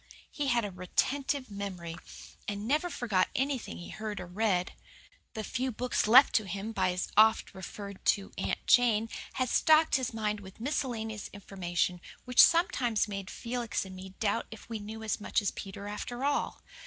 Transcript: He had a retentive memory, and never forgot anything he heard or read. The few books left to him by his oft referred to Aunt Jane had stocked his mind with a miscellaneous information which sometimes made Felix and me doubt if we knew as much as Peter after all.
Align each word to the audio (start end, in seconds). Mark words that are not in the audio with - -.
He 0.31 0.47
had 0.47 0.65
a 0.65 0.71
retentive 0.71 1.51
memory, 1.51 1.95
and 2.47 2.67
never 2.67 2.89
forgot 2.89 3.29
anything 3.35 3.77
he 3.77 3.89
heard 3.89 4.19
or 4.19 4.25
read. 4.25 4.73
The 5.35 5.43
few 5.43 5.71
books 5.71 6.07
left 6.07 6.33
to 6.37 6.45
him 6.47 6.71
by 6.71 6.89
his 6.89 7.09
oft 7.15 7.53
referred 7.53 8.03
to 8.05 8.31
Aunt 8.35 8.65
Jane 8.65 9.09
had 9.33 9.47
stocked 9.49 9.97
his 9.97 10.11
mind 10.11 10.39
with 10.39 10.57
a 10.59 10.63
miscellaneous 10.63 11.29
information 11.33 12.01
which 12.25 12.41
sometimes 12.41 13.07
made 13.07 13.29
Felix 13.29 13.85
and 13.85 13.95
me 13.95 14.15
doubt 14.19 14.47
if 14.49 14.67
we 14.67 14.79
knew 14.79 15.03
as 15.03 15.21
much 15.21 15.39
as 15.39 15.51
Peter 15.51 15.87
after 15.87 16.25
all. 16.25 16.63